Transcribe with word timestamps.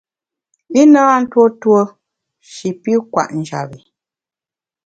I 0.81 0.83
na 0.93 1.01
ntuo 1.23 1.45
tuo 1.61 1.81
shi 2.51 2.69
pi 2.81 2.93
kwet 3.11 3.29
njap 3.39 3.65
bi. 3.69 3.79